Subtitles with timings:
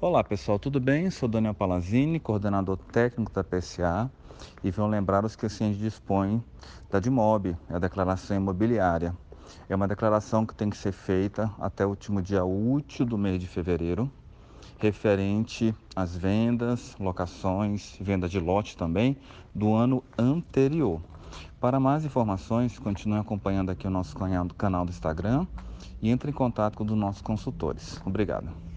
[0.00, 1.10] Olá pessoal, tudo bem?
[1.10, 4.08] Sou Daniel Palazzini, coordenador técnico da PSA
[4.62, 6.40] e venho lembrar os que assim a gente dispõe
[6.88, 9.12] da DIMOB, a declaração imobiliária.
[9.68, 13.40] É uma declaração que tem que ser feita até o último dia útil do mês
[13.40, 14.08] de fevereiro,
[14.78, 19.16] referente às vendas, locações, venda de lote também,
[19.52, 21.02] do ano anterior.
[21.58, 24.14] Para mais informações, continue acompanhando aqui o nosso
[24.56, 25.44] canal do Instagram
[26.00, 28.00] e entre em contato com os nossos consultores.
[28.06, 28.68] Obrigado.